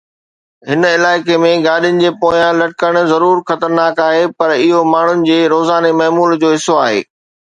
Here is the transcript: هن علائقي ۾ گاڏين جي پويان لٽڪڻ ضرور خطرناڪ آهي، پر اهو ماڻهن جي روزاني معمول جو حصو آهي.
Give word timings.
هن 0.69 0.81
علائقي 0.95 1.35
۾ 1.43 1.51
گاڏين 1.65 1.99
جي 2.03 2.11
پويان 2.23 2.57
لٽڪڻ 2.61 2.97
ضرور 3.11 3.43
خطرناڪ 3.51 4.01
آهي، 4.07 4.23
پر 4.39 4.53
اهو 4.55 4.81
ماڻهن 4.95 5.21
جي 5.29 5.37
روزاني 5.55 5.91
معمول 6.01 6.37
جو 6.45 6.49
حصو 6.55 6.81
آهي. 6.87 7.01